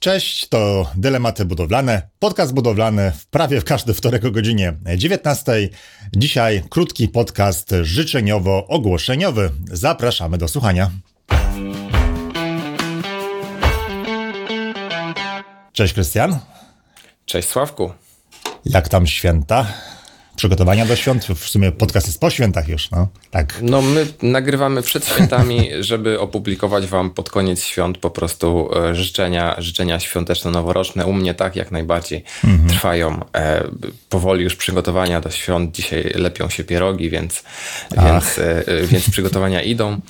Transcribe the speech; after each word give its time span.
Cześć, 0.00 0.48
to 0.48 0.90
Dylematy 0.96 1.44
Budowlane, 1.44 2.02
podcast 2.18 2.54
budowlany 2.54 3.12
w 3.12 3.26
prawie 3.26 3.60
w 3.60 3.64
każdy 3.64 3.94
wtorek 3.94 4.24
o 4.24 4.30
godzinie 4.30 4.72
19. 4.96 5.68
Dzisiaj 6.16 6.62
krótki 6.70 7.08
podcast 7.08 7.70
życzeniowo-ogłoszeniowy. 7.82 9.50
Zapraszamy 9.72 10.38
do 10.38 10.48
słuchania. 10.48 10.90
Cześć 15.72 15.94
Krystian. 15.94 16.38
Cześć 17.24 17.48
Sławku. 17.48 17.92
Jak 18.64 18.88
tam 18.88 19.06
święta? 19.06 19.66
Przygotowania 20.38 20.86
do 20.86 20.96
świąt. 20.96 21.24
W 21.24 21.48
sumie 21.48 21.72
podcast 21.72 22.06
jest 22.06 22.20
po 22.20 22.30
świętach 22.30 22.68
już, 22.68 22.90
no. 22.90 23.08
Tak. 23.30 23.58
No 23.62 23.82
my 23.82 24.06
nagrywamy 24.22 24.82
przed 24.82 25.06
świętami, 25.06 25.68
żeby 25.90 26.20
opublikować 26.20 26.86
wam 26.86 27.10
pod 27.10 27.30
koniec 27.30 27.62
świąt 27.62 27.98
po 27.98 28.10
prostu 28.10 28.70
e, 28.76 28.94
życzenia, 28.94 29.54
życzenia 29.58 29.98
świąteczno-noworoczne. 30.00 31.06
U 31.06 31.12
mnie 31.12 31.34
tak 31.34 31.56
jak 31.56 31.70
najbardziej 31.70 32.24
mhm. 32.44 32.68
trwają 32.68 33.20
e, 33.34 33.64
powoli 34.08 34.44
już 34.44 34.56
przygotowania 34.56 35.20
do 35.20 35.30
świąt. 35.30 35.74
Dzisiaj 35.74 36.12
lepią 36.14 36.48
się 36.48 36.64
pierogi, 36.64 37.10
więc, 37.10 37.42
więc, 38.04 38.38
e, 38.38 38.66
e, 38.66 38.86
więc 38.86 39.10
przygotowania 39.10 39.62
idą. 39.62 40.00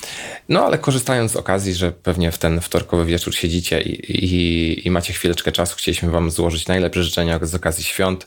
No 0.49 0.65
ale 0.65 0.79
korzystając 0.79 1.33
z 1.33 1.37
okazji, 1.37 1.75
że 1.75 1.93
pewnie 1.93 2.33
w 2.33 2.39
ten 2.39 2.61
wtorkowy 2.61 3.05
wieczór 3.05 3.35
siedzicie 3.35 3.81
i, 3.81 4.25
i, 4.25 4.87
i 4.87 4.91
macie 4.91 5.13
chwileczkę 5.13 5.53
czasu, 5.53 5.77
chcieliśmy 5.77 6.11
wam 6.11 6.31
złożyć 6.31 6.67
najlepsze 6.67 7.05
życzenia 7.05 7.39
z 7.43 7.55
okazji 7.55 7.85
świąt, 7.85 8.27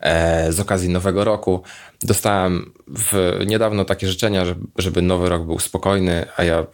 e, 0.00 0.52
z 0.52 0.60
okazji 0.60 0.88
nowego 0.88 1.24
roku 1.24 1.41
roku 1.42 1.62
dostałem 2.02 2.72
w, 2.88 3.40
niedawno 3.46 3.84
takie 3.84 4.08
życzenia, 4.08 4.44
żeby, 4.44 4.66
żeby 4.78 5.02
nowy 5.02 5.28
rok 5.28 5.46
był 5.46 5.58
spokojny, 5.58 6.26
a 6.36 6.44
ja 6.44 6.66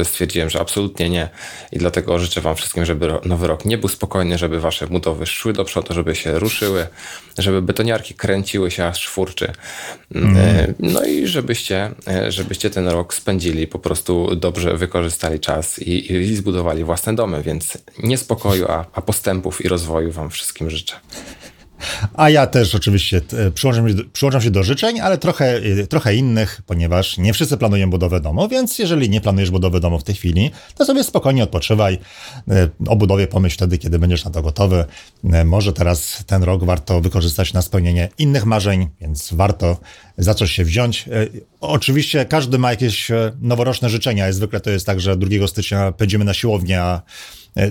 e, 0.00 0.04
stwierdziłem, 0.04 0.50
że 0.50 0.60
absolutnie 0.60 1.10
nie. 1.10 1.28
I 1.72 1.78
dlatego 1.78 2.18
życzę 2.18 2.40
Wam 2.40 2.56
wszystkim, 2.56 2.84
żeby 2.84 3.12
nowy 3.24 3.46
rok 3.46 3.64
nie 3.64 3.78
był 3.78 3.88
spokojny, 3.88 4.38
żeby 4.38 4.60
Wasze 4.60 4.86
budowy 4.86 5.26
szły 5.26 5.52
do 5.52 5.64
przodu, 5.64 5.94
żeby 5.94 6.14
się 6.14 6.38
ruszyły, 6.38 6.86
żeby 7.38 7.62
betoniarki 7.62 8.14
kręciły 8.14 8.70
się 8.70 8.86
aż 8.86 9.08
furczy. 9.08 9.52
Mm. 10.14 10.74
No 10.78 11.04
i 11.04 11.26
żebyście, 11.26 11.90
e, 12.08 12.32
żebyście 12.32 12.70
ten 12.70 12.88
rok 12.88 13.14
spędzili, 13.14 13.66
po 13.66 13.78
prostu 13.78 14.36
dobrze 14.36 14.76
wykorzystali 14.76 15.40
czas 15.40 15.78
i, 15.78 16.12
i 16.12 16.36
zbudowali 16.36 16.84
własne 16.84 17.14
domy. 17.14 17.42
Więc 17.42 17.78
nie 18.02 18.18
spokoju, 18.18 18.66
a, 18.68 18.84
a 18.92 19.02
postępów 19.02 19.64
i 19.64 19.68
rozwoju 19.68 20.12
Wam 20.12 20.30
wszystkim 20.30 20.70
życzę. 20.70 20.94
A 22.14 22.30
ja 22.30 22.46
też 22.46 22.74
oczywiście 22.74 23.20
e, 23.46 23.50
przyłączam 23.50 23.88
się, 23.88 23.94
do, 23.94 24.02
przyłączam 24.12 24.42
się 24.42 24.50
do 24.50 24.62
życzeń, 24.62 25.00
ale 25.00 25.18
trochę, 25.18 25.56
e, 25.56 25.86
trochę 25.86 26.14
innych, 26.14 26.62
ponieważ 26.66 27.18
nie 27.18 27.32
wszyscy 27.32 27.56
planują 27.56 27.90
budowę 27.90 28.20
domu, 28.20 28.48
więc 28.48 28.78
jeżeli 28.78 29.10
nie 29.10 29.20
planujesz 29.20 29.50
budowy 29.50 29.80
domu 29.80 29.98
w 29.98 30.04
tej 30.04 30.14
chwili, 30.14 30.50
to 30.74 30.84
sobie 30.84 31.04
spokojnie 31.04 31.44
odpoczywaj. 31.44 31.98
E, 32.50 32.68
o 32.86 32.96
budowie 32.96 33.26
pomyśl 33.26 33.56
wtedy, 33.56 33.78
kiedy 33.78 33.98
będziesz 33.98 34.24
na 34.24 34.30
to 34.30 34.42
gotowy. 34.42 34.84
Może 35.44 35.72
teraz 35.72 36.24
ten 36.26 36.42
rok 36.42 36.64
warto 36.64 37.00
wykorzystać 37.00 37.52
na 37.52 37.62
spełnienie 37.62 38.08
innych 38.18 38.46
marzeń, 38.46 38.88
więc 39.00 39.32
warto 39.32 39.76
zacząć 40.18 40.50
się 40.50 40.64
wziąć. 40.64 41.08
Oczywiście 41.60 42.24
każdy 42.24 42.58
ma 42.58 42.70
jakieś 42.70 43.08
noworoczne 43.40 43.90
życzenia. 43.90 44.32
Zwykle 44.32 44.60
to 44.60 44.70
jest 44.70 44.86
tak, 44.86 45.00
że 45.00 45.16
2 45.16 45.46
stycznia 45.46 45.92
pędzimy 45.92 46.24
na 46.24 46.34
siłownię, 46.34 46.82
a 46.82 47.02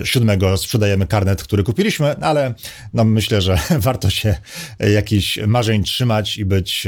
7 0.04 0.56
sprzedajemy 0.56 1.06
karnet, 1.06 1.42
który 1.42 1.62
kupiliśmy, 1.62 2.16
ale 2.16 2.54
no 2.94 3.04
myślę, 3.04 3.40
że 3.40 3.58
warto 3.78 4.10
się 4.10 4.36
jakichś 4.78 5.38
marzeń 5.46 5.84
trzymać 5.84 6.38
i 6.38 6.44
być 6.44 6.86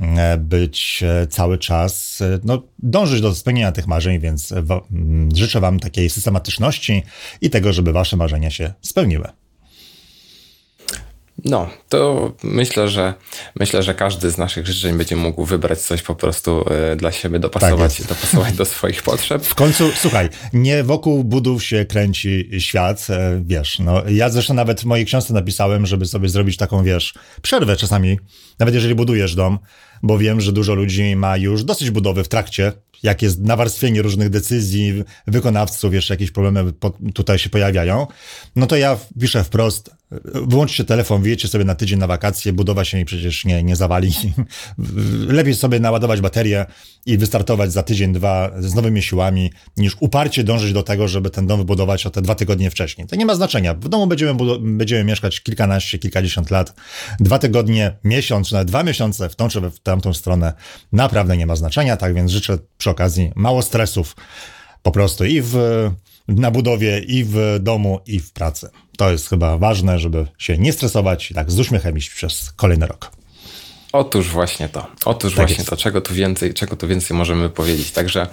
e, 0.00 0.38
być 0.38 1.02
e, 1.02 1.26
cały 1.26 1.58
czas, 1.58 2.20
e, 2.20 2.38
no, 2.44 2.62
dążyć 2.78 3.20
do 3.20 3.34
spełnienia 3.34 3.72
tych 3.72 3.86
marzeń, 3.86 4.20
więc 4.20 4.54
życzę 5.34 5.60
Wam 5.60 5.80
takiej 5.80 6.10
systematyczności 6.10 7.02
i 7.40 7.50
tego, 7.50 7.72
żeby 7.72 7.92
Wasze 7.92 8.16
marzenia 8.16 8.50
się 8.50 8.72
spełniły. 8.80 9.28
No, 11.44 11.70
to 11.88 12.32
myślę, 12.42 12.88
że 12.88 13.14
myślę, 13.60 13.82
że 13.82 13.94
każdy 13.94 14.30
z 14.30 14.38
naszych 14.38 14.66
życzeń 14.66 14.98
będzie 14.98 15.16
mógł 15.16 15.44
wybrać 15.44 15.80
coś 15.80 16.02
po 16.02 16.14
prostu 16.14 16.64
e, 16.70 16.96
dla 16.96 17.12
siebie, 17.12 17.38
dopasować, 17.38 17.96
tak 17.96 18.06
dopasować 18.06 18.52
do 18.52 18.64
swoich 18.64 19.02
potrzeb. 19.02 19.44
W 19.44 19.54
końcu, 19.54 19.90
słuchaj, 19.96 20.28
nie 20.52 20.84
wokół 20.84 21.24
budów 21.24 21.64
się 21.64 21.84
kręci 21.84 22.50
świat, 22.58 23.06
e, 23.10 23.42
wiesz, 23.46 23.78
no 23.78 24.02
ja 24.08 24.30
zresztą 24.30 24.54
nawet 24.54 24.80
w 24.80 24.84
mojej 24.84 25.06
książce 25.06 25.34
napisałem, 25.34 25.86
żeby 25.86 26.06
sobie 26.06 26.28
zrobić 26.28 26.56
taką, 26.56 26.84
wiesz, 26.84 27.14
przerwę 27.42 27.76
czasami, 27.76 28.18
nawet 28.58 28.74
jeżeli 28.74 28.94
budujesz 28.94 29.34
dom, 29.34 29.58
bo 30.02 30.18
wiem, 30.18 30.40
że 30.40 30.52
dużo 30.52 30.74
ludzi 30.74 31.16
ma 31.16 31.36
już 31.36 31.64
dosyć 31.64 31.90
budowy 31.90 32.24
w 32.24 32.28
trakcie, 32.28 32.72
jak 33.02 33.22
jest 33.22 33.40
nawarstwienie 33.40 34.02
różnych 34.02 34.30
decyzji, 34.30 35.04
wykonawców, 35.26 35.94
jeszcze 35.94 36.14
jakieś 36.14 36.30
problemy 36.30 36.72
tutaj 37.14 37.38
się 37.38 37.50
pojawiają, 37.50 38.06
no 38.56 38.66
to 38.66 38.76
ja 38.76 38.96
piszę 39.20 39.44
wprost, 39.44 39.90
wyłączcie 40.24 40.84
telefon, 40.84 41.22
wyjedźcie 41.22 41.48
sobie 41.48 41.64
na 41.64 41.74
tydzień 41.74 41.98
na 41.98 42.06
wakacje, 42.06 42.52
budowa 42.52 42.84
się 42.84 43.04
przecież 43.04 43.44
nie, 43.44 43.62
nie 43.62 43.76
zawali. 43.76 44.12
Lepiej 45.28 45.54
sobie 45.54 45.80
naładować 45.80 46.20
baterię 46.20 46.66
i 47.06 47.18
wystartować 47.18 47.72
za 47.72 47.82
tydzień, 47.82 48.12
dwa 48.12 48.50
z 48.58 48.74
nowymi 48.74 49.02
siłami, 49.02 49.52
niż 49.76 49.96
uparcie 50.00 50.44
dążyć 50.44 50.72
do 50.72 50.82
tego, 50.82 51.08
żeby 51.08 51.30
ten 51.30 51.46
dom 51.46 51.58
wybudować 51.58 52.06
o 52.06 52.10
te 52.10 52.22
dwa 52.22 52.34
tygodnie 52.34 52.70
wcześniej. 52.70 53.06
To 53.06 53.16
nie 53.16 53.26
ma 53.26 53.34
znaczenia. 53.34 53.74
W 53.74 53.88
domu 53.88 54.06
będziemy, 54.06 54.34
będziemy 54.60 55.04
mieszkać 55.04 55.40
kilkanaście, 55.40 55.98
kilkadziesiąt 55.98 56.50
lat. 56.50 56.74
Dwa 57.20 57.38
tygodnie, 57.38 57.96
miesiąc, 58.04 58.48
czy 58.48 58.54
nawet 58.54 58.68
dwa 58.68 58.82
miesiące 58.82 59.28
w 59.28 59.36
tą 59.36 59.48
czy 59.48 59.60
w 59.60 59.80
tamtą 59.80 60.14
stronę 60.14 60.52
naprawdę 60.92 61.36
nie 61.36 61.46
ma 61.46 61.56
znaczenia. 61.56 61.96
Tak 61.96 62.14
więc 62.14 62.30
życzę 62.30 62.58
przy 62.78 62.90
okazji 62.90 63.32
mało 63.34 63.62
stresów 63.62 64.16
po 64.82 64.90
prostu 64.90 65.24
i 65.24 65.40
w 65.42 65.56
na 66.28 66.50
budowie 66.50 66.98
i 66.98 67.24
w 67.24 67.36
domu, 67.60 68.00
i 68.06 68.20
w 68.20 68.32
pracy. 68.32 68.68
To 68.96 69.10
jest 69.10 69.28
chyba 69.28 69.58
ważne, 69.58 69.98
żeby 69.98 70.26
się 70.38 70.58
nie 70.58 70.72
stresować 70.72 71.30
i 71.30 71.34
tak 71.34 71.50
z 71.50 71.60
uśmiechem 71.60 71.96
iść 71.96 72.10
przez 72.10 72.52
kolejny 72.52 72.86
rok. 72.86 73.10
Otóż 73.94 74.28
właśnie 74.28 74.68
to. 74.68 74.86
Otóż 75.04 75.32
tak 75.32 75.36
właśnie 75.36 75.56
jest. 75.56 75.70
to. 75.70 75.76
Czego 75.76 76.00
tu 76.00 76.14
więcej, 76.14 76.54
czego 76.54 76.76
tu 76.76 76.88
więcej 76.88 77.16
możemy 77.16 77.50
powiedzieć. 77.50 77.90
Także, 77.90 78.26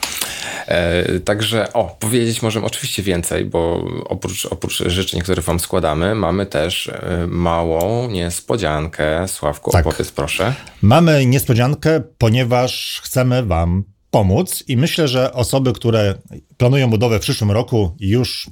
e, 0.68 1.19
także 1.19 1.74
o, 1.74 1.97
powiedzieć 2.00 2.41
możemy 2.41 2.66
oczywiście 2.66 3.03
więcej, 3.03 3.46
bo 3.46 3.85
oprócz, 4.06 4.46
oprócz 4.46 4.84
życzeń, 4.85 5.22
które 5.22 5.41
wam 5.41 5.59
składamy, 5.59 6.16
mamy 6.16 6.46
też 6.46 6.88
e, 6.88 7.28
małą 7.28 8.09
niespodziankę. 8.09 9.28
Sławku, 9.28 9.72
tak. 9.72 9.88
opowiedz 9.88 10.12
proszę. 10.12 10.53
Mamy 10.81 11.25
niespodziankę, 11.25 12.02
ponieważ 12.18 13.02
chcemy 13.03 13.44
wam 13.44 13.84
pomóc 14.12 14.64
i 14.68 14.78
myślę, 14.78 15.08
że 15.08 15.34
osoby, 15.34 15.74
które 15.74 16.16
planują 16.58 16.90
budowę 16.90 17.20
w 17.20 17.22
przyszłym 17.22 17.52
roku 17.52 17.96
i 18.00 18.10
już 18.10 18.50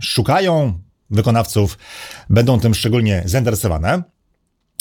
szukają 0.00 0.78
wykonawców, 1.10 1.78
będą 2.30 2.60
tym 2.60 2.74
szczególnie 2.74 3.22
zainteresowane. 3.26 4.02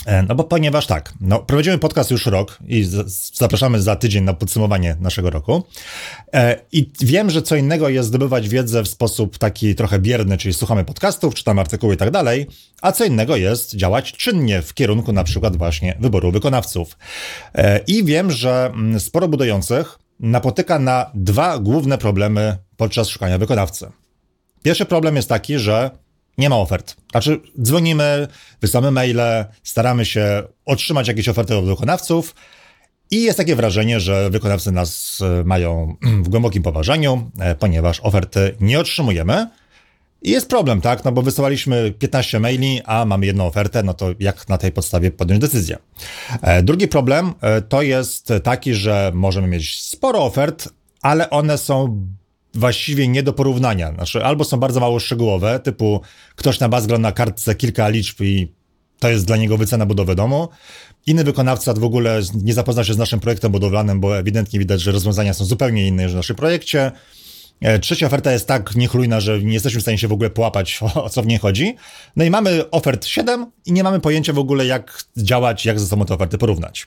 E, 0.06 0.24
no 0.24 0.36
bo 0.36 0.44
ponieważ 0.44 0.88
tak, 0.88 1.14
no, 1.22 1.40
prowadzimy 1.40 1.78
podcast 1.78 2.12
już 2.12 2.25
rok 2.25 2.59
i 2.68 2.88
zapraszamy 3.34 3.81
za 3.81 3.96
tydzień 3.96 4.24
na 4.24 4.34
podsumowanie 4.34 4.96
naszego 5.00 5.30
roku. 5.30 5.64
E, 6.34 6.59
I 6.72 6.91
wiem, 7.02 7.30
że 7.30 7.41
co 7.41 7.56
innego 7.56 7.90
jest 7.90 8.09
zdobywać 8.09 8.50
wiedzę 8.50 8.84
w 8.84 8.88
sposób 8.88 9.38
taki 9.38 9.75
trochę 9.75 10.00
bierny, 10.00 10.38
czyli 10.38 10.53
słuchamy 10.53 10.86
podcastów, 10.86 11.34
czytamy 11.34 11.62
artykuły 11.62 11.94
i 11.94 11.97
tak 11.97 12.12
dalej, 12.12 12.47
a 12.81 12.91
co 12.91 13.06
innego 13.06 13.36
jest 13.36 13.75
działać 13.75 14.12
czynnie 14.12 14.62
w 14.62 14.74
kierunku 14.74 15.14
na 15.14 15.24
przykład 15.24 15.58
właśnie 15.58 15.97
wyboru 16.00 16.31
wykonawców. 16.31 16.97
E, 17.56 17.80
I 17.88 18.03
wiem, 18.03 18.31
że 18.31 18.72
mm, 18.74 19.00
sporo 19.00 19.28
budujących 19.28 20.00
napotyka 20.22 20.80
na 20.80 21.12
dwa 21.14 21.59
główne 21.59 21.98
problemy 21.98 22.58
podczas 22.78 23.08
szukania 23.08 23.38
wykonawcy. 23.38 23.92
Pierwszy 24.64 24.86
problem 24.86 25.16
jest 25.16 25.30
taki, 25.30 25.59
że 25.59 25.92
nie 26.38 26.50
ma 26.50 26.58
ofert. 26.58 26.96
Znaczy, 27.12 27.42
dzwonimy, 27.62 28.28
wysyłamy 28.62 28.92
maile, 28.92 29.46
staramy 29.64 30.06
się 30.06 30.44
otrzymać 30.66 31.08
jakieś 31.08 31.30
oferty 31.30 31.58
od 31.58 31.66
wykonawców 31.66 32.36
i 33.12 33.24
jest 33.24 33.38
takie 33.38 33.56
wrażenie, 33.56 34.00
że 34.00 34.30
wykonawcy 34.30 34.72
nas 34.72 35.20
e, 35.22 35.44
mają 35.44 35.96
w 36.24 36.30
głębokim 36.30 36.64
poważaniu, 36.64 37.32
e, 37.40 37.56
ponieważ 37.56 38.00
oferty 38.00 38.56
nie 38.59 38.80
otrzymujemy. 38.80 39.48
I 40.22 40.32
jest 40.32 40.50
problem, 40.50 40.82
tak? 40.82 41.06
No 41.06 41.12
bo 41.12 41.22
wysyłaliśmy 41.22 41.92
15 41.92 42.40
maili, 42.40 42.82
a 42.85 43.06
mamy 43.06 43.26
jedną 43.26 43.46
ofertę, 43.46 43.84
no 43.84 43.94
to 43.94 44.09
jak 44.20 44.50
na 44.50 44.58
tej 44.58 44.72
podstawie 44.72 45.12
podjąć 45.12 45.41
decyzję? 45.41 45.78
E, 46.41 46.64
drugi 46.64 46.88
problem 46.88 47.34
to 47.70 47.82
jest 47.82 48.34
taki, 48.44 48.73
że 48.73 49.12
możemy 49.16 49.47
mieć 49.47 49.84
sporo 49.84 50.23
ofert, 50.23 50.70
ale 51.02 51.29
one 51.29 51.58
są 51.58 52.06
właściwie 52.53 53.08
nie 53.08 53.23
do 53.23 53.34
porównania. 53.34 53.94
Znaczy, 53.94 54.26
albo 54.26 54.44
są 54.44 54.58
bardzo 54.58 54.79
mało 54.79 55.00
szczegółowe, 55.00 55.59
typu 55.59 56.02
ktoś 56.35 56.59
na 56.59 56.70
bazgrał 56.70 57.00
na 57.00 57.12
kartce 57.12 57.56
kilka 57.56 57.90
liczb 57.90 58.22
i 58.22 58.53
to 59.00 59.09
jest 59.09 59.26
dla 59.26 59.38
niego 59.38 59.58
wycena 59.58 59.85
budowy 59.85 60.16
domu. 60.16 60.47
Inny 61.08 61.24
wykonawca 61.24 61.74
w 61.74 61.84
ogóle 61.84 62.22
nie 62.44 62.53
zapoznał 62.53 62.85
się 62.85 62.94
z 62.94 62.97
naszym 62.97 63.20
projektem 63.20 63.52
budowlanym, 63.52 64.00
bo 64.00 64.17
ewidentnie 64.17 64.59
widać, 64.59 64.82
że 64.82 64.91
rozwiązania 64.91 65.34
są 65.34 65.46
zupełnie 65.46 65.88
inne 65.88 66.03
niż 66.03 66.12
w 66.12 66.16
naszym 66.16 66.35
projekcie. 66.35 66.91
E, 67.61 67.79
trzecia 67.79 68.08
oferta 68.08 68.31
jest 68.31 68.47
tak 68.47 68.75
niechlujna, 68.75 69.19
że 69.19 69.40
nie 69.40 69.53
jesteśmy 69.53 69.79
w 69.79 69.81
stanie 69.81 69.97
się 69.97 70.08
w 70.08 70.11
ogóle 70.11 70.29
połapać, 70.29 70.79
o, 70.96 71.09
co 71.09 71.22
w 71.22 71.28
niej 71.28 71.37
chodzi. 71.37 71.75
No 72.16 72.23
i 72.23 72.29
mamy 72.29 72.69
ofert 72.72 73.05
7 73.05 73.52
i 73.66 73.73
nie 73.73 73.84
mamy 73.84 73.99
pojęcia 73.99 74.34
w 74.34 74.40
ogóle, 74.40 74.66
jak 74.66 75.03
działać, 75.17 75.66
jak 75.66 75.79
ze 75.79 75.87
sobą 75.87 76.05
te 76.05 76.13
oferty 76.13 76.37
porównać. 76.37 76.85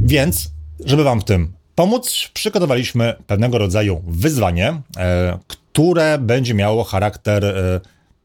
Więc, 0.00 0.50
żeby 0.84 1.04
Wam 1.04 1.20
w 1.20 1.24
tym 1.24 1.52
pomóc, 1.74 2.30
przygotowaliśmy 2.34 3.14
pewnego 3.26 3.58
rodzaju 3.58 4.02
wyzwanie, 4.06 4.80
e, 4.96 5.38
które 5.46 6.18
będzie 6.18 6.54
miało 6.54 6.84
charakter 6.84 7.44
e, 7.44 7.80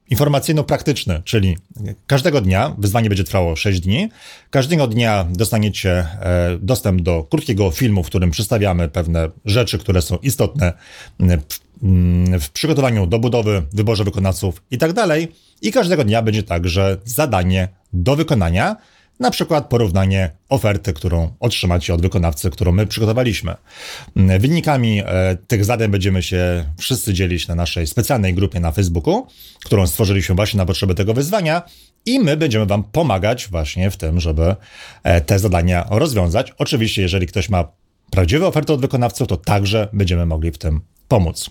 informacyjno-praktyczny, 0.09 1.21
czyli 1.23 1.57
każdego 2.07 2.41
dnia, 2.41 2.75
wyzwanie 2.77 3.09
będzie 3.09 3.23
trwało 3.23 3.55
6 3.55 3.79
dni, 3.79 4.09
każdego 4.49 4.87
dnia 4.87 5.27
dostaniecie 5.29 5.91
e, 5.91 6.57
dostęp 6.61 7.01
do 7.01 7.23
krótkiego 7.23 7.71
filmu, 7.71 8.03
w 8.03 8.07
którym 8.07 8.31
przedstawiamy 8.31 8.89
pewne 8.89 9.29
rzeczy, 9.45 9.77
które 9.77 10.01
są 10.01 10.17
istotne 10.17 10.73
w 12.39 12.49
przygotowaniu 12.53 13.07
do 13.07 13.19
budowy, 13.19 13.63
wyborze 13.73 14.03
wykonawców 14.03 14.63
i 14.71 14.77
tak 14.77 14.93
dalej. 14.93 15.31
I 15.61 15.71
każdego 15.71 16.03
dnia 16.03 16.21
będzie 16.21 16.43
także 16.43 16.97
zadanie 17.05 17.67
do 17.93 18.15
wykonania, 18.15 18.75
na 19.23 19.31
przykład 19.31 19.67
porównanie 19.67 20.31
oferty, 20.49 20.93
którą 20.93 21.33
otrzymacie 21.39 21.93
od 21.93 22.01
wykonawcy, 22.01 22.49
którą 22.49 22.71
my 22.71 22.87
przygotowaliśmy. 22.87 23.55
Wynikami 24.15 25.01
e, 25.05 25.37
tych 25.47 25.65
zadań 25.65 25.91
będziemy 25.91 26.23
się 26.23 26.65
wszyscy 26.77 27.13
dzielić 27.13 27.47
na 27.47 27.55
naszej 27.55 27.87
specjalnej 27.87 28.33
grupie 28.33 28.59
na 28.59 28.71
Facebooku, 28.71 29.27
którą 29.65 29.87
stworzyliśmy 29.87 30.35
właśnie 30.35 30.57
na 30.57 30.65
potrzeby 30.65 30.95
tego 30.95 31.13
wyzwania 31.13 31.61
i 32.05 32.19
my 32.19 32.37
będziemy 32.37 32.65
Wam 32.65 32.83
pomagać 32.83 33.47
właśnie 33.47 33.91
w 33.91 33.97
tym, 33.97 34.19
żeby 34.19 34.55
e, 35.03 35.21
te 35.21 35.39
zadania 35.39 35.87
rozwiązać. 35.89 36.53
Oczywiście, 36.57 37.01
jeżeli 37.01 37.27
ktoś 37.27 37.49
ma 37.49 37.67
prawdziwe 38.11 38.47
oferty 38.47 38.73
od 38.73 38.81
wykonawców, 38.81 39.27
to 39.27 39.37
także 39.37 39.87
będziemy 39.93 40.25
mogli 40.25 40.51
w 40.51 40.57
tym 40.57 40.81
pomóc. 41.07 41.49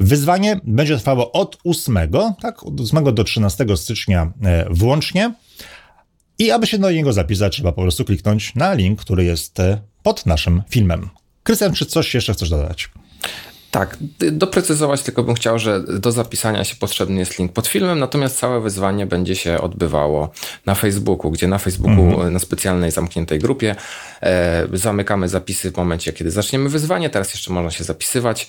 Wyzwanie 0.00 0.60
będzie 0.64 0.96
trwało 0.96 1.32
od 1.32 1.58
8, 1.64 1.98
tak, 2.42 2.66
od 2.66 2.80
8 2.80 3.14
do 3.14 3.24
13 3.24 3.66
stycznia 3.76 4.32
e, 4.42 4.66
włącznie. 4.70 5.34
I 6.40 6.50
aby 6.50 6.66
się 6.66 6.78
do 6.78 6.90
niego 6.90 7.12
zapisać, 7.12 7.52
trzeba 7.52 7.72
po 7.72 7.82
prostu 7.82 8.04
kliknąć 8.04 8.54
na 8.54 8.74
link, 8.74 9.00
który 9.00 9.24
jest 9.24 9.60
e, 9.60 9.80
pod 10.02 10.26
naszym 10.26 10.62
filmem. 10.68 11.08
Krystian, 11.42 11.72
czy 11.72 11.86
coś 11.86 12.14
jeszcze 12.14 12.34
chcesz 12.34 12.50
dodać? 12.50 12.90
Tak, 13.70 13.96
doprecyzować 14.32 15.02
tylko 15.02 15.22
bym 15.22 15.34
chciał, 15.34 15.58
że 15.58 15.80
do 15.80 16.12
zapisania 16.12 16.64
się 16.64 16.76
potrzebny 16.76 17.18
jest 17.18 17.38
link 17.38 17.52
pod 17.52 17.66
filmem, 17.66 17.98
natomiast 17.98 18.38
całe 18.38 18.60
wyzwanie 18.60 19.06
będzie 19.06 19.36
się 19.36 19.60
odbywało 19.60 20.30
na 20.66 20.74
Facebooku, 20.74 21.30
gdzie 21.30 21.48
na 21.48 21.58
Facebooku 21.58 22.10
mhm. 22.10 22.32
na 22.32 22.38
specjalnej 22.38 22.90
zamkniętej 22.90 23.38
grupie 23.38 23.76
e, 24.22 24.66
zamykamy 24.72 25.28
zapisy 25.28 25.70
w 25.70 25.76
momencie, 25.76 26.12
kiedy 26.12 26.30
zaczniemy 26.30 26.68
wyzwanie. 26.68 27.10
Teraz 27.10 27.34
jeszcze 27.34 27.52
można 27.52 27.70
się 27.70 27.84
zapisywać 27.84 28.48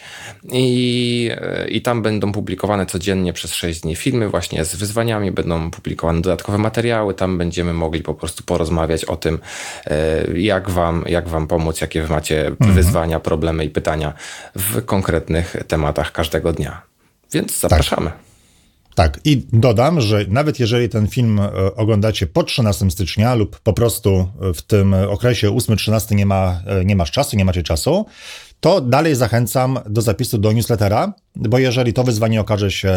i, 0.51 1.31
e, 1.41 1.67
i 1.67 1.81
tam 1.81 2.01
będą 2.01 2.31
publikowane 2.31 2.85
codziennie 2.85 3.33
przez 3.33 3.53
6 3.53 3.81
dni 3.81 3.95
filmy 3.95 4.29
właśnie 4.29 4.65
z 4.65 4.75
wyzwaniami, 4.75 5.31
będą 5.31 5.71
publikowane 5.71 6.21
dodatkowe 6.21 6.57
materiały, 6.57 7.13
tam 7.13 7.37
będziemy 7.37 7.73
mogli 7.73 8.01
po 8.01 8.13
prostu 8.13 8.43
porozmawiać 8.43 9.05
o 9.05 9.15
tym, 9.15 9.39
e, 9.85 10.39
jak 10.39 10.69
wam, 10.69 11.03
jak 11.07 11.29
wam 11.29 11.47
pomóc, 11.47 11.81
jakie 11.81 12.01
wy 12.01 12.09
macie 12.09 12.47
mhm. 12.47 12.73
wyzwania, 12.73 13.19
problemy 13.19 13.65
i 13.65 13.69
pytania 13.69 14.13
w 14.55 14.85
konkretnym 14.85 15.10
konkretnych 15.11 15.55
tematach 15.67 16.11
każdego 16.11 16.53
dnia. 16.53 16.81
Więc 17.33 17.59
zapraszamy. 17.59 18.09
Tak. 18.09 18.19
Tak, 18.95 19.19
i 19.25 19.45
dodam, 19.53 20.01
że 20.01 20.25
nawet 20.27 20.59
jeżeli 20.59 20.89
ten 20.89 21.07
film 21.07 21.39
e, 21.39 21.75
oglądacie 21.75 22.27
po 22.27 22.43
13 22.43 22.91
stycznia 22.91 23.35
lub 23.35 23.59
po 23.59 23.73
prostu 23.73 24.27
w 24.53 24.61
tym 24.61 24.93
okresie 24.93 25.49
8-13 25.49 26.15
nie, 26.15 26.25
ma, 26.25 26.61
e, 26.65 26.85
nie 26.85 26.95
masz 26.95 27.11
czasu, 27.11 27.37
nie 27.37 27.45
macie 27.45 27.63
czasu, 27.63 28.05
to 28.59 28.81
dalej 28.81 29.15
zachęcam 29.15 29.79
do 29.85 30.01
zapisu 30.01 30.37
do 30.37 30.51
newslettera, 30.51 31.13
bo 31.35 31.59
jeżeli 31.59 31.93
to 31.93 32.03
wyzwanie 32.03 32.41
okaże 32.41 32.71
się 32.71 32.93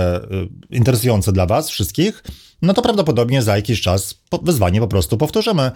interesujące 0.70 1.32
dla 1.32 1.46
Was 1.46 1.70
wszystkich, 1.70 2.22
no 2.64 2.75
to 2.75 2.82
prawdopodobnie 2.82 3.43
za 3.43 3.56
jakiś 3.56 3.81
czas 3.81 4.14
wyzwanie 4.43 4.81
po 4.81 4.88
prostu 4.88 5.19
powtórzymy. 5.19 5.70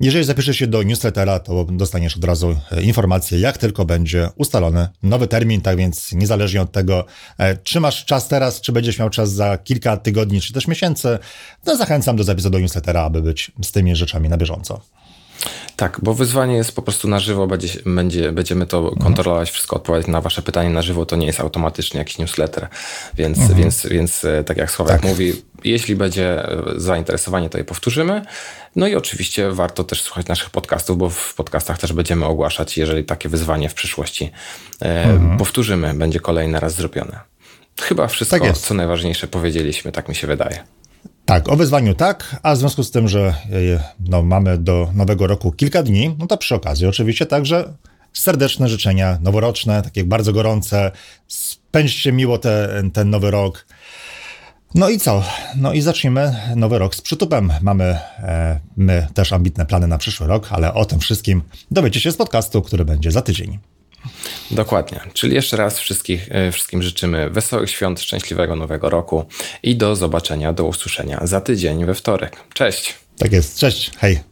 Jeżeli 0.00 0.24
zapiszesz 0.24 0.56
się 0.56 0.66
do 0.66 0.82
newslettera, 0.82 1.38
to 1.38 1.64
dostaniesz 1.64 2.16
od 2.16 2.24
razu 2.24 2.56
e, 2.72 2.82
informację, 2.82 3.40
jak 3.40 3.58
tylko 3.58 3.84
będzie 3.84 4.28
ustalony 4.36 4.88
nowy 5.02 5.26
termin, 5.26 5.60
tak 5.60 5.76
więc 5.76 6.12
niezależnie 6.12 6.62
od 6.62 6.72
tego, 6.72 7.04
e, 7.38 7.56
czy 7.56 7.80
masz 7.80 8.04
czas 8.04 8.28
teraz, 8.28 8.60
czy 8.60 8.72
będziesz 8.72 8.98
miał 8.98 9.10
czas 9.10 9.32
za 9.32 9.58
kilka 9.58 9.96
tygodni, 9.96 10.40
czy 10.40 10.52
też 10.52 10.66
miesięcy, 10.66 11.18
to 11.64 11.76
zachęcam 11.76 12.16
do 12.16 12.24
zapisu 12.24 12.50
do 12.50 12.58
newslettera, 12.58 13.02
aby 13.02 13.22
być 13.22 13.52
z 13.62 13.72
tymi 13.72 13.96
rzeczami 13.96 14.28
na 14.28 14.36
bieżąco. 14.36 14.80
Tak, 15.80 15.98
bo 16.02 16.14
wyzwanie 16.14 16.56
jest 16.56 16.76
po 16.76 16.82
prostu 16.82 17.08
na 17.08 17.20
żywo, 17.20 17.46
będzie, 17.46 17.68
będzie, 17.86 18.32
będziemy 18.32 18.66
to 18.66 18.78
mhm. 18.78 19.02
kontrolować, 19.02 19.50
wszystko 19.50 19.76
odpowiadać 19.76 20.06
na 20.06 20.20
Wasze 20.20 20.42
pytanie 20.42 20.70
na 20.70 20.82
żywo, 20.82 21.06
to 21.06 21.16
nie 21.16 21.26
jest 21.26 21.40
automatycznie 21.40 21.98
jakiś 21.98 22.18
newsletter. 22.18 22.68
Więc, 23.14 23.38
mhm. 23.38 23.58
więc, 23.58 23.86
więc 23.86 24.24
e, 24.24 24.44
tak 24.44 24.56
jak 24.56 24.70
Sławek 24.70 25.00
tak. 25.00 25.10
mówi, 25.10 25.42
jeśli 25.64 25.96
będzie 25.96 26.48
e, 26.48 26.62
zainteresowanie, 26.76 27.50
to 27.50 27.58
je 27.58 27.64
powtórzymy. 27.64 28.22
No 28.76 28.88
i 28.88 28.94
oczywiście 28.94 29.50
warto 29.50 29.84
też 29.84 30.02
słuchać 30.02 30.26
naszych 30.26 30.50
podcastów, 30.50 30.98
bo 30.98 31.10
w 31.10 31.34
podcastach 31.34 31.78
też 31.78 31.92
będziemy 31.92 32.26
ogłaszać, 32.26 32.78
jeżeli 32.78 33.04
takie 33.04 33.28
wyzwanie 33.28 33.68
w 33.68 33.74
przyszłości 33.74 34.30
e, 34.82 35.04
mhm. 35.04 35.38
powtórzymy, 35.38 35.94
będzie 35.94 36.20
kolejny 36.20 36.60
raz 36.60 36.74
zrobione. 36.74 37.20
Chyba 37.80 38.06
wszystko, 38.06 38.40
tak 38.40 38.58
co 38.58 38.74
najważniejsze 38.74 39.28
powiedzieliśmy, 39.28 39.92
tak 39.92 40.08
mi 40.08 40.14
się 40.14 40.26
wydaje. 40.26 40.64
Tak, 41.30 41.48
o 41.48 41.56
wyzwaniu 41.56 41.94
tak, 41.94 42.36
a 42.42 42.54
w 42.54 42.58
związku 42.58 42.82
z 42.82 42.90
tym, 42.90 43.08
że 43.08 43.20
e, 43.20 43.34
no, 44.00 44.22
mamy 44.22 44.58
do 44.58 44.88
nowego 44.94 45.26
roku 45.26 45.52
kilka 45.52 45.82
dni, 45.82 46.16
no 46.18 46.26
to 46.26 46.36
przy 46.38 46.54
okazji 46.54 46.86
oczywiście 46.86 47.26
także 47.26 47.72
serdeczne 48.12 48.68
życzenia 48.68 49.18
noworoczne, 49.22 49.82
takie 49.82 50.04
bardzo 50.04 50.32
gorące. 50.32 50.90
Spędźcie 51.28 52.12
miło 52.12 52.38
te, 52.38 52.82
ten 52.92 53.10
nowy 53.10 53.30
rok. 53.30 53.66
No 54.74 54.88
i 54.88 54.98
co? 54.98 55.24
No 55.56 55.72
i 55.72 55.80
zacznijmy 55.80 56.36
nowy 56.56 56.78
rok 56.78 56.94
z 56.94 57.00
przytupem. 57.00 57.52
Mamy 57.60 57.84
e, 58.18 58.60
my 58.76 59.06
też 59.14 59.32
ambitne 59.32 59.66
plany 59.66 59.86
na 59.86 59.98
przyszły 59.98 60.26
rok, 60.26 60.48
ale 60.50 60.74
o 60.74 60.84
tym 60.84 60.98
wszystkim 60.98 61.42
dowiecie 61.70 62.00
się 62.00 62.12
z 62.12 62.16
podcastu, 62.16 62.62
który 62.62 62.84
będzie 62.84 63.10
za 63.10 63.22
tydzień. 63.22 63.58
Dokładnie. 64.50 65.00
Czyli 65.12 65.34
jeszcze 65.34 65.56
raz 65.56 65.78
wszystkich, 65.78 66.28
e, 66.30 66.52
wszystkim 66.52 66.82
życzymy 66.82 67.30
wesołych 67.30 67.70
świąt, 67.70 68.00
szczęśliwego 68.00 68.56
nowego 68.56 68.90
roku 68.90 69.24
i 69.62 69.76
do 69.76 69.96
zobaczenia, 69.96 70.52
do 70.52 70.64
usłyszenia 70.64 71.20
za 71.22 71.40
tydzień 71.40 71.84
we 71.84 71.94
wtorek. 71.94 72.36
Cześć. 72.54 72.94
Tak 73.18 73.32
jest. 73.32 73.58
Cześć. 73.58 73.90
Hej. 73.98 74.29